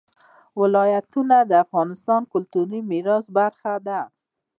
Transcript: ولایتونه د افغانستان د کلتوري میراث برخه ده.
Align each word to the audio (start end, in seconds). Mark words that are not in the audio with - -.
ولایتونه 0.59 1.37
د 1.45 1.51
افغانستان 1.65 2.21
د 2.25 2.29
کلتوري 2.33 2.79
میراث 2.89 3.25
برخه 3.37 3.73
ده. 3.87 4.01